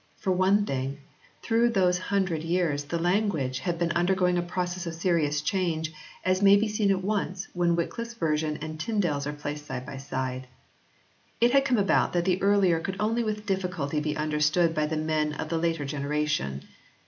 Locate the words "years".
2.41-2.85